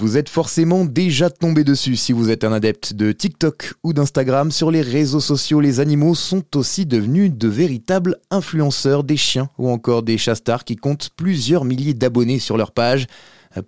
Vous 0.00 0.16
êtes 0.16 0.30
forcément 0.30 0.86
déjà 0.86 1.28
tombé 1.28 1.62
dessus 1.62 1.94
si 1.94 2.14
vous 2.14 2.30
êtes 2.30 2.42
un 2.44 2.52
adepte 2.52 2.94
de 2.94 3.12
TikTok 3.12 3.74
ou 3.84 3.92
d'Instagram. 3.92 4.50
Sur 4.50 4.70
les 4.70 4.80
réseaux 4.80 5.20
sociaux, 5.20 5.60
les 5.60 5.78
animaux 5.78 6.14
sont 6.14 6.42
aussi 6.56 6.86
devenus 6.86 7.30
de 7.30 7.48
véritables 7.48 8.16
influenceurs 8.30 9.04
des 9.04 9.18
chiens 9.18 9.50
ou 9.58 9.68
encore 9.68 10.02
des 10.02 10.16
chastars 10.16 10.64
qui 10.64 10.76
comptent 10.76 11.10
plusieurs 11.14 11.66
milliers 11.66 11.92
d'abonnés 11.92 12.38
sur 12.38 12.56
leur 12.56 12.72
page. 12.72 13.08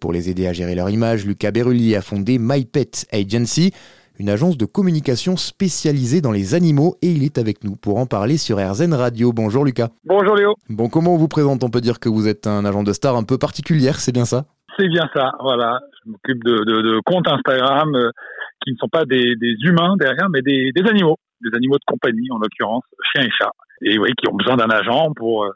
Pour 0.00 0.10
les 0.10 0.30
aider 0.30 0.46
à 0.46 0.54
gérer 0.54 0.74
leur 0.74 0.88
image, 0.88 1.26
Lucas 1.26 1.50
Berulli 1.50 1.94
a 1.96 2.00
fondé 2.00 2.38
My 2.40 2.64
Pet 2.64 3.04
Agency, 3.12 3.70
une 4.18 4.30
agence 4.30 4.56
de 4.56 4.64
communication 4.64 5.36
spécialisée 5.36 6.22
dans 6.22 6.32
les 6.32 6.54
animaux 6.54 6.96
et 7.02 7.10
il 7.12 7.24
est 7.24 7.36
avec 7.36 7.62
nous 7.62 7.76
pour 7.76 7.98
en 7.98 8.06
parler 8.06 8.38
sur 8.38 8.56
RZN 8.56 8.94
Radio. 8.94 9.34
Bonjour 9.34 9.66
Lucas. 9.66 9.90
Bonjour 10.06 10.34
Léo. 10.34 10.54
Bon, 10.70 10.88
comment 10.88 11.12
on 11.14 11.18
vous 11.18 11.28
présente? 11.28 11.62
On 11.62 11.68
peut 11.68 11.82
dire 11.82 12.00
que 12.00 12.08
vous 12.08 12.26
êtes 12.26 12.46
un 12.46 12.64
agent 12.64 12.84
de 12.84 12.94
star 12.94 13.16
un 13.16 13.22
peu 13.22 13.36
particulière, 13.36 14.00
c'est 14.00 14.12
bien 14.12 14.24
ça? 14.24 14.46
C'est 14.78 14.88
bien 14.88 15.08
ça, 15.14 15.32
voilà. 15.40 15.80
Je 16.04 16.10
m'occupe 16.10 16.44
de, 16.44 17.00
comptes 17.04 17.28
Instagram 17.28 17.94
euh, 17.94 18.10
qui 18.64 18.72
ne 18.72 18.76
sont 18.76 18.88
pas 18.88 19.04
des, 19.04 19.34
humains 19.62 19.96
derrière, 19.98 20.28
mais 20.30 20.42
des, 20.42 20.72
des, 20.72 20.88
animaux, 20.88 21.18
des 21.40 21.54
animaux 21.56 21.76
de 21.76 21.84
compagnie 21.86 22.30
en 22.30 22.38
l'occurrence, 22.38 22.84
chiens 23.12 23.24
et 23.24 23.30
chats. 23.30 23.52
Et 23.82 23.98
oui, 23.98 24.10
qui 24.16 24.28
ont 24.28 24.36
besoin 24.36 24.56
d'un 24.56 24.70
agent 24.70 25.12
pour, 25.14 25.44
euh, 25.44 25.50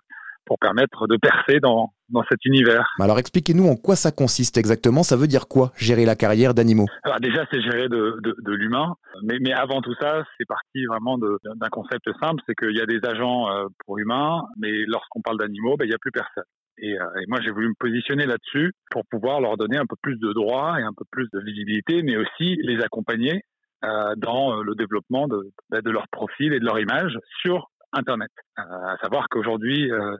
pour 0.45 0.59
permettre 0.59 1.07
de 1.07 1.17
percer 1.17 1.61
dans, 1.61 1.93
dans 2.09 2.23
cet 2.29 2.45
univers. 2.45 2.89
Alors 3.01 3.19
expliquez-nous 3.19 3.67
en 3.67 3.77
quoi 3.77 3.97
ça 3.97 4.13
consiste 4.13 4.57
exactement, 4.57 5.03
ça 5.03 5.17
veut 5.17 5.27
dire 5.27 5.49
quoi 5.49 5.73
gérer 5.77 6.05
la 6.05 6.15
carrière 6.15 6.55
d'animaux? 6.55 6.87
Alors 7.03 7.21
déjà 7.21 7.45
c'est 7.51 7.61
gérer 7.61 7.89
de, 7.89 8.19
de, 8.23 8.37
de 8.39 8.53
l'humain, 8.53 8.95
mais, 9.23 9.39
mais 9.41 9.53
avant 9.53 9.81
tout 9.81 9.95
ça 10.01 10.25
c'est 10.39 10.47
parti 10.47 10.85
vraiment 10.87 11.19
d'un 11.19 11.69
concept 11.71 12.09
simple, 12.21 12.43
c'est 12.47 12.55
qu'il 12.55 12.77
y 12.77 12.81
a 12.81 12.87
des 12.87 13.01
agents 13.05 13.51
euh, 13.51 13.67
pour 13.85 13.99
humains, 13.99 14.43
mais 14.59 14.71
lorsqu'on 14.87 15.21
parle 15.21 15.39
d'animaux, 15.39 15.77
ben, 15.77 15.85
il 15.85 15.89
n'y 15.89 15.95
a 15.95 15.99
plus 15.99 16.13
personne. 16.13 16.45
Et, 16.79 16.99
euh, 16.99 17.21
et, 17.21 17.25
moi, 17.29 17.41
j'ai 17.43 17.51
voulu 17.51 17.69
me 17.69 17.75
positionner 17.79 18.27
là-dessus 18.27 18.73
pour 18.91 19.03
pouvoir 19.11 19.41
leur 19.41 19.57
donner 19.57 19.79
un 19.79 19.87
peu 19.87 19.97
plus 20.03 20.19
de 20.19 20.33
droits 20.33 20.79
et 20.81 20.83
un 20.83 20.93
peu 20.97 21.05
plus 21.11 21.29
de 21.33 21.41
visibilité, 21.41 22.03
mais 22.03 22.17
aussi 22.17 22.57
les 22.63 22.83
accompagner 22.83 23.43
euh, 23.85 24.15
dans 24.17 24.63
le 24.63 24.75
développement 24.75 25.29
de, 25.29 25.53
ben, 25.71 25.81
de, 25.81 25.91
leur 25.91 26.09
profil 26.09 26.53
et 26.53 26.61
de 26.61 26.65
leur 26.65 26.79
image 26.79 27.19
sur 27.43 27.71
Internet. 27.93 28.31
Euh, 28.59 28.63
à 28.63 28.97
savoir 29.03 29.27
qu'aujourd'hui, 29.29 29.91
euh, 29.91 30.17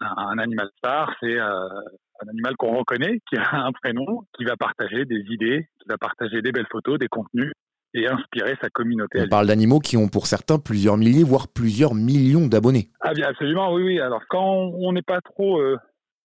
un, 0.00 0.38
animal 0.38 0.68
star, 0.78 1.14
c'est 1.20 1.38
euh, 1.38 1.48
un 1.48 2.28
animal 2.28 2.54
qu'on 2.56 2.76
reconnaît, 2.76 3.20
qui 3.28 3.36
a 3.36 3.64
un 3.64 3.72
prénom, 3.72 4.22
qui 4.36 4.44
va 4.44 4.56
partager 4.56 5.04
des 5.04 5.24
idées, 5.30 5.68
qui 5.80 5.88
va 5.88 5.98
partager 5.98 6.42
des 6.42 6.52
belles 6.52 6.68
photos, 6.70 6.98
des 6.98 7.08
contenus 7.08 7.52
et 7.94 8.08
inspirer 8.08 8.56
sa 8.60 8.68
communauté. 8.70 9.20
On 9.20 9.28
parle 9.28 9.46
d'animaux 9.46 9.78
qui 9.78 9.96
ont 9.96 10.08
pour 10.08 10.26
certains 10.26 10.58
plusieurs 10.58 10.96
milliers, 10.96 11.22
voire 11.22 11.46
plusieurs 11.46 11.94
millions 11.94 12.48
d'abonnés. 12.48 12.88
Ah 13.00 13.12
bien 13.12 13.28
absolument, 13.28 13.72
oui, 13.72 13.84
oui. 13.84 14.00
Alors 14.00 14.22
quand 14.28 14.44
on 14.44 14.92
n'est 14.92 15.02
pas 15.02 15.20
trop 15.20 15.62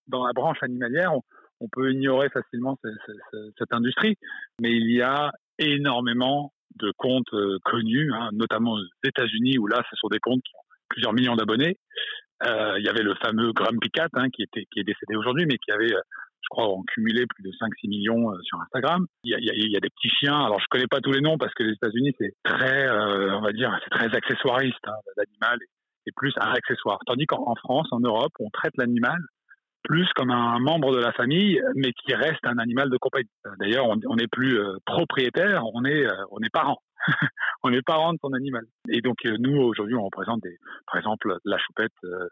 dans 0.10 0.26
la 0.26 0.34
branche 0.34 0.58
animalière, 0.62 1.14
on, 1.62 1.68
peut 1.72 1.92
ignorer 1.92 2.30
facilement 2.30 2.78
cette, 2.84 3.74
industrie, 3.74 4.16
mais 4.62 4.72
il 4.72 4.92
y 4.92 5.02
a 5.02 5.32
énormément 5.58 6.54
de 6.76 6.92
comptes 6.98 7.36
connus, 7.66 8.12
hein, 8.14 8.30
notamment 8.34 8.74
aux 8.74 8.86
États-Unis, 9.04 9.58
où 9.58 9.68
là, 9.68 9.84
ce 9.90 9.96
sont 9.98 10.08
des 10.08 10.20
comptes 10.20 10.42
qui 10.44 10.56
ont 10.56 10.70
plusieurs 10.90 11.14
millions 11.14 11.36
d'abonnés. 11.36 11.78
Euh, 12.46 12.80
il 12.80 12.86
y 12.86 12.90
avait 12.90 13.04
le 13.04 13.16
fameux 13.16 13.52
Grumpy 13.52 13.90
Cat 13.90 14.08
hein, 14.14 14.30
qui, 14.30 14.44
était, 14.44 14.66
qui 14.72 14.80
est 14.80 14.84
décédé 14.84 15.16
aujourd'hui, 15.16 15.46
mais 15.46 15.58
qui 15.58 15.72
avait, 15.72 15.94
euh, 15.94 16.02
je 16.42 16.48
crois, 16.50 16.68
en 16.68 16.84
cumulé 16.84 17.26
plus 17.28 17.44
de 17.44 17.52
5-6 17.52 17.90
millions 17.90 18.32
euh, 18.32 18.38
sur 18.44 18.60
Instagram. 18.62 19.06
Il 19.24 19.32
y, 19.32 19.76
a, 19.76 19.80
des 19.80 19.90
petits 19.90 20.10
chiens. 20.10 20.46
Alors, 20.46 20.60
je 20.60 20.66
connais 20.70 20.88
pas 20.88 21.02
tous 21.02 21.12
les 21.12 21.22
noms 21.22 21.38
parce 21.38 21.54
que 21.54 21.64
les 21.64 21.74
États-Unis, 21.74 22.16
c'est 22.18 22.34
très, 22.44 22.90
on 22.90 23.42
va 23.42 23.52
dire, 23.52 23.78
c'est 23.84 23.90
très 23.90 24.16
accessoiriste. 24.16 24.88
Hein, 24.88 24.96
L'animal 25.18 25.60
est 26.08 26.16
plus 26.16 26.34
un 26.38 26.52
accessoire. 26.52 27.00
Tandis 27.06 27.26
qu'en 27.26 27.56
France, 27.56 27.88
en 27.92 28.00
Europe, 28.00 28.32
on 28.40 28.50
traite 28.50 28.74
l'animal 28.78 29.20
plus 29.90 30.08
comme 30.16 30.30
un 30.30 30.60
membre 30.60 30.96
de 30.96 31.00
la 31.00 31.12
famille, 31.14 31.60
mais 31.74 31.92
qui 31.94 32.14
reste 32.14 32.46
un 32.46 32.60
animal 32.60 32.92
de 32.92 32.98
compagnie. 32.98 33.28
D'ailleurs, 33.60 33.88
on 33.88 34.16
n'est 34.16 34.28
plus 34.28 34.60
propriétaire, 34.86 35.64
on 35.74 35.84
est, 35.84 36.06
on 36.30 36.38
est 36.42 36.54
parent. 36.54 36.78
on 37.64 37.72
est 37.72 37.82
parents 37.82 38.14
de 38.14 38.20
son 38.22 38.34
animal. 38.34 38.64
Et 38.90 39.02
donc 39.02 39.18
euh, 39.26 39.36
nous 39.40 39.58
aujourd'hui 39.58 39.96
on 39.96 40.04
représente 40.04 40.42
des, 40.42 40.58
par 40.88 40.98
exemple 40.98 41.38
la 41.46 41.58
choupette 41.58 41.94
euh, 42.04 42.28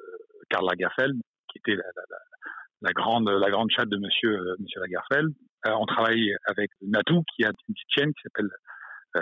Karl 0.49 0.65
Lagerfeld 0.65 1.19
qui 1.49 1.59
était 1.59 1.81
la, 2.81 2.91
grande 2.93 3.29
la 3.29 3.49
grande 3.49 3.71
chatte 3.71 3.89
de 3.89 3.97
Monsieur 3.97 4.37
euh, 4.37 4.55
Monsieur 4.59 4.81
Lagerfeld. 4.81 5.33
on 5.65 5.85
travaille 5.85 6.35
avec 6.45 6.69
Natou 6.81 7.23
qui 7.35 7.45
a 7.45 7.49
une 7.49 7.73
petite 7.73 7.89
chaîne 7.97 8.13
qui 8.13 8.21
s'appelle 8.23 8.49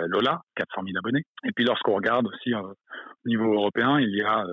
Lola, 0.08 0.42
400 0.56 0.82
000 0.84 0.98
abonnés. 0.98 1.22
Et 1.44 1.52
puis 1.52 1.64
lorsqu'on 1.64 1.94
regarde 1.94 2.26
aussi 2.26 2.52
au 2.52 2.74
niveau 3.24 3.54
européen, 3.54 3.98
il 3.98 4.14
y 4.14 4.20
a 4.20 4.44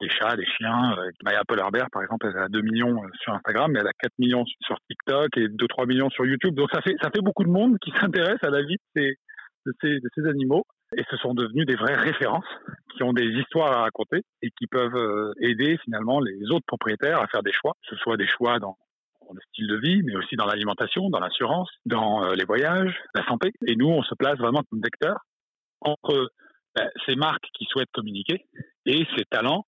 des 0.00 0.08
chats, 0.08 0.36
des 0.36 0.46
chiens. 0.46 0.96
Maya 1.22 1.42
Polarberg, 1.46 1.88
par 1.90 2.02
exemple, 2.02 2.26
elle 2.28 2.42
a 2.42 2.48
2 2.48 2.60
millions 2.62 3.02
sur 3.20 3.32
Instagram, 3.32 3.72
mais 3.72 3.80
elle 3.80 3.86
a 3.86 3.92
4 3.98 4.12
millions 4.18 4.44
sur 4.60 4.76
TikTok 4.88 5.36
et 5.36 5.48
2-3 5.48 5.86
millions 5.86 6.10
sur 6.10 6.26
YouTube. 6.26 6.54
Donc 6.54 6.70
ça 6.72 6.80
fait, 6.82 6.96
ça 7.02 7.10
fait 7.10 7.22
beaucoup 7.22 7.44
de 7.44 7.50
monde 7.50 7.78
qui 7.78 7.90
s'intéresse 8.00 8.42
à 8.42 8.50
la 8.50 8.62
vie 8.62 8.76
de 8.96 9.02
ces, 9.76 10.00
de 10.00 10.10
ces, 10.14 10.28
animaux 10.28 10.64
et 10.96 11.02
ce 11.10 11.16
sont 11.16 11.34
devenus 11.34 11.66
des 11.66 11.76
vraies 11.76 11.96
références 11.96 12.44
qui 12.94 13.02
ont 13.02 13.12
des 13.12 13.26
histoires 13.26 13.72
à 13.72 13.82
raconter 13.82 14.22
et 14.42 14.50
qui 14.50 14.66
peuvent 14.66 14.94
euh, 14.94 15.32
aider 15.40 15.78
finalement 15.84 16.20
les 16.20 16.50
autres 16.50 16.66
propriétaires 16.66 17.20
à 17.20 17.26
faire 17.26 17.42
des 17.42 17.52
choix, 17.52 17.72
que 17.82 17.96
ce 17.96 18.02
soit 18.02 18.16
des 18.16 18.28
choix 18.28 18.58
dans 18.58 18.76
le 19.32 19.40
style 19.48 19.66
de 19.66 19.76
vie, 19.76 20.02
mais 20.02 20.14
aussi 20.16 20.36
dans 20.36 20.44
l'alimentation, 20.44 21.08
dans 21.08 21.18
l'assurance, 21.18 21.70
dans 21.86 22.24
euh, 22.24 22.34
les 22.34 22.44
voyages, 22.44 22.94
la 23.14 23.24
santé. 23.24 23.52
Et 23.66 23.74
nous, 23.74 23.88
on 23.88 24.02
se 24.02 24.14
place 24.14 24.38
vraiment 24.38 24.62
comme 24.70 24.82
vecteur 24.82 25.16
entre 25.80 26.30
ces 27.06 27.14
marques 27.14 27.46
qui 27.54 27.66
souhaitent 27.66 27.92
communiquer 27.92 28.46
et 28.84 29.06
ces 29.16 29.24
talents 29.30 29.64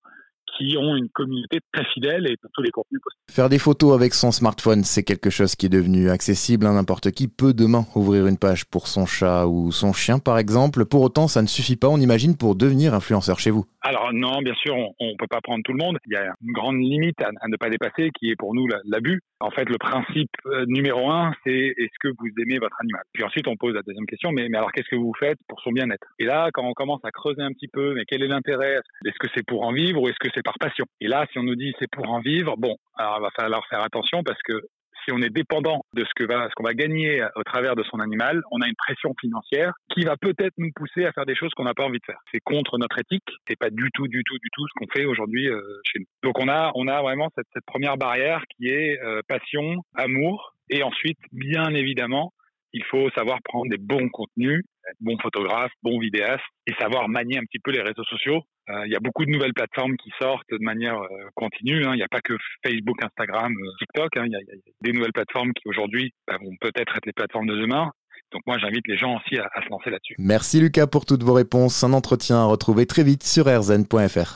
qui 0.57 0.77
ont 0.77 0.95
une 0.95 1.09
communauté 1.09 1.59
très 1.71 1.85
fidèle 1.93 2.27
et 2.27 2.35
tous 2.53 2.61
les 2.61 2.71
contenus 2.71 3.01
possibles. 3.01 3.21
Faire 3.29 3.49
des 3.49 3.59
photos 3.59 3.93
avec 3.93 4.13
son 4.13 4.31
smartphone, 4.31 4.83
c'est 4.83 5.03
quelque 5.03 5.29
chose 5.29 5.55
qui 5.55 5.67
est 5.67 5.69
devenu 5.69 6.09
accessible. 6.09 6.65
à 6.65 6.71
N'importe 6.71 7.11
qui 7.11 7.27
peut 7.27 7.53
demain 7.53 7.85
ouvrir 7.95 8.27
une 8.27 8.37
page 8.37 8.65
pour 8.65 8.87
son 8.87 9.05
chat 9.05 9.47
ou 9.47 9.71
son 9.71 9.93
chien, 9.93 10.19
par 10.19 10.37
exemple. 10.37 10.85
Pour 10.85 11.01
autant, 11.01 11.27
ça 11.27 11.41
ne 11.41 11.47
suffit 11.47 11.75
pas, 11.75 11.87
on 11.87 11.99
imagine, 11.99 12.35
pour 12.35 12.55
devenir 12.55 12.93
influenceur 12.93 13.39
chez 13.39 13.51
vous. 13.51 13.65
Alors 13.87 14.11
non, 14.11 14.41
bien 14.41 14.53
sûr, 14.55 14.75
on 14.75 15.11
ne 15.11 15.15
peut 15.17 15.27
pas 15.29 15.39
prendre 15.39 15.63
tout 15.63 15.71
le 15.71 15.81
monde. 15.81 15.97
Il 16.07 16.11
y 16.11 16.17
a 16.17 16.33
une 16.43 16.51
grande 16.51 16.75
limite 16.75 17.21
à, 17.21 17.47
ne 17.47 17.55
pas 17.55 17.69
dépasser, 17.69 18.09
qui 18.19 18.29
est 18.29 18.35
pour 18.35 18.53
nous 18.53 18.67
l'abus. 18.83 19.21
En 19.39 19.49
fait, 19.49 19.69
le 19.69 19.77
principe 19.77 20.29
euh, 20.47 20.65
numéro 20.67 21.09
un, 21.09 21.31
c'est 21.45 21.73
est-ce 21.77 21.97
que 22.01 22.09
vous 22.09 22.27
aimez 22.37 22.59
votre 22.59 22.75
animal? 22.81 23.01
Puis 23.13 23.23
ensuite, 23.23 23.47
on 23.47 23.55
pose 23.55 23.75
la 23.75 23.83
deuxième 23.83 24.05
question, 24.05 24.33
mais, 24.33 24.49
mais 24.49 24.57
alors 24.57 24.73
qu'est-ce 24.73 24.89
que 24.89 24.97
vous 24.97 25.13
faites 25.17 25.37
pour 25.47 25.61
son 25.61 25.71
bien-être? 25.71 26.05
Et 26.19 26.25
là, 26.25 26.49
quand 26.53 26.65
on 26.65 26.73
commence 26.73 26.99
à 27.05 27.11
creuser 27.11 27.41
un 27.41 27.53
petit 27.53 27.69
peu, 27.69 27.93
mais 27.93 28.03
quel 28.05 28.23
est 28.23 28.27
l'intérêt? 28.27 28.81
Est-ce 29.05 29.19
que 29.19 29.27
c'est 29.33 29.45
pour 29.45 29.63
en 29.63 29.71
vivre 29.71 30.01
ou 30.01 30.09
est-ce 30.09 30.19
que 30.19 30.27
c'est 30.35 30.43
par 30.43 30.59
passion? 30.59 30.83
Et 30.99 31.07
là, 31.07 31.25
si 31.31 31.39
on 31.39 31.43
nous 31.43 31.55
dit 31.55 31.73
c'est 31.79 31.89
pour 31.89 32.09
en 32.09 32.19
vivre, 32.19 32.57
bon, 32.57 32.75
alors 32.97 33.19
il 33.19 33.21
va 33.21 33.31
falloir 33.39 33.65
faire 33.67 33.83
attention 33.83 34.21
parce 34.21 34.41
que 34.41 34.63
si 35.07 35.13
on 35.13 35.21
est 35.21 35.29
dépendant 35.29 35.85
de 35.93 36.03
ce 36.03 36.09
que 36.15 36.25
va, 36.25 36.49
ce 36.49 36.55
qu'on 36.55 36.63
va 36.63 36.73
gagner 36.73 37.25
au 37.35 37.43
travers 37.43 37.75
de 37.75 37.83
son 37.83 37.99
animal, 37.99 38.41
on 38.51 38.61
a 38.61 38.67
une 38.67 38.75
pression 38.75 39.13
financière 39.19 39.73
qui 39.93 40.03
va 40.03 40.17
peut-être 40.17 40.53
nous 40.57 40.71
pousser 40.75 41.05
à 41.05 41.13
faire 41.13 41.25
des 41.25 41.35
choses 41.35 41.51
qu'on 41.55 41.63
n'a 41.63 41.73
pas 41.73 41.85
envie 41.85 41.99
de 41.99 42.05
faire. 42.05 42.19
C'est 42.33 42.41
contre 42.41 42.77
notre 42.77 42.99
éthique. 42.99 43.29
C'est 43.47 43.57
pas 43.57 43.69
du 43.69 43.89
tout, 43.93 44.07
du 44.07 44.23
tout, 44.25 44.37
du 44.37 44.49
tout 44.51 44.65
ce 44.67 44.73
qu'on 44.75 44.91
fait 44.93 45.05
aujourd'hui 45.05 45.47
euh, 45.47 45.61
chez 45.85 45.99
nous. 45.99 46.05
Donc 46.23 46.39
on 46.39 46.49
a, 46.49 46.71
on 46.75 46.87
a 46.87 47.01
vraiment 47.01 47.29
cette, 47.35 47.47
première 47.65 47.97
barrière 47.97 48.43
qui 48.55 48.67
est 48.67 48.99
euh, 49.01 49.21
passion, 49.27 49.81
amour, 49.95 50.53
et 50.69 50.83
ensuite, 50.83 51.19
bien 51.31 51.69
évidemment, 51.73 52.33
il 52.73 52.83
faut 52.83 53.09
savoir 53.11 53.39
prendre 53.43 53.69
des 53.69 53.77
bons 53.77 54.09
contenus, 54.09 54.63
bons 54.99 55.17
photographes, 55.19 55.71
bons 55.83 55.99
vidéastes 55.99 56.43
et 56.65 56.73
savoir 56.79 57.07
manier 57.07 57.37
un 57.37 57.45
petit 57.45 57.59
peu 57.59 57.71
les 57.71 57.81
réseaux 57.81 58.03
sociaux. 58.03 58.41
Euh, 58.69 58.85
il 58.85 58.91
y 58.91 58.95
a 58.95 58.99
beaucoup 58.99 59.25
de 59.25 59.31
nouvelles 59.31 59.53
plateformes 59.53 59.95
qui 59.97 60.11
sortent 60.19 60.49
de 60.51 60.57
manière 60.59 60.97
euh, 60.97 61.07
continue. 61.35 61.85
Hein. 61.85 61.93
Il 61.93 61.97
n'y 61.97 62.03
a 62.03 62.07
pas 62.09 62.21
que 62.21 62.33
Facebook, 62.65 63.01
Instagram, 63.01 63.53
euh, 63.53 63.71
TikTok. 63.79 64.17
Hein. 64.17 64.25
Il, 64.25 64.31
y 64.31 64.35
a, 64.35 64.39
des 64.81 64.91
nouvelles 64.91 65.13
plateformes 65.13 65.53
qui 65.53 65.67
aujourd'hui 65.67 66.13
bah, 66.27 66.37
vont 66.41 66.55
peut-être 66.59 66.95
être 66.95 67.05
les 67.05 67.13
plateformes 67.13 67.47
de 67.47 67.55
demain. 67.55 67.91
Donc 68.33 68.41
moi, 68.45 68.57
j'invite 68.57 68.85
les 68.87 68.97
gens 68.97 69.15
aussi 69.17 69.39
à, 69.39 69.49
se 69.63 69.69
lancer 69.69 69.89
là-dessus. 69.89 70.15
Merci 70.19 70.59
Lucas 70.59 70.87
pour 70.87 71.05
toutes 71.05 71.23
vos 71.23 71.33
réponses. 71.33 71.83
Un 71.83 71.93
entretien 71.93 72.37
à 72.37 72.45
retrouver 72.45 72.85
très 72.85 73.03
vite 73.03 73.23
sur 73.23 73.45
rzn.fr. 73.45 74.25